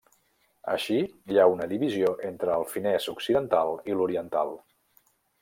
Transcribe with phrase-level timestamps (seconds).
[0.75, 0.95] Així,
[1.33, 4.53] hi ha una divisió entre el finès occidental i l'oriental.